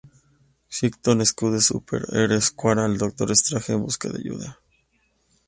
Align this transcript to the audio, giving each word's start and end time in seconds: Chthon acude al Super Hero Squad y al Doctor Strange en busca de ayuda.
Chthon 0.77 1.21
acude 1.21 1.57
al 1.57 1.61
Super 1.61 2.01
Hero 2.11 2.41
Squad 2.41 2.77
y 2.77 2.81
al 2.81 2.97
Doctor 2.97 3.29
Strange 3.33 3.73
en 3.73 3.81
busca 3.81 4.09
de 4.09 4.17
ayuda. 4.17 4.59